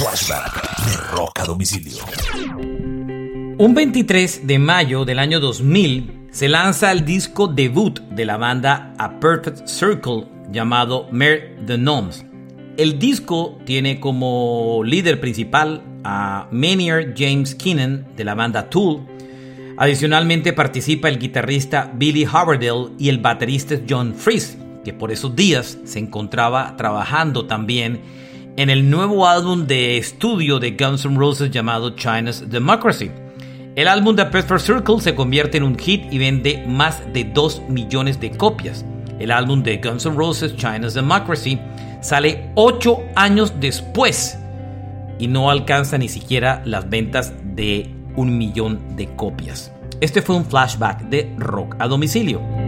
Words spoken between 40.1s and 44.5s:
Roses China's Democracy sale 8 años después